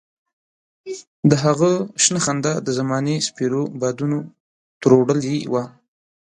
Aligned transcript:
د 1.29 1.31
هغه 1.43 1.71
شنه 2.03 2.19
خندا 2.25 2.53
د 2.61 2.67
زمانې 2.79 3.15
سپېرو 3.27 3.63
بادونو 3.81 4.17
تروړلې 4.81 5.35
وه. 5.51 5.63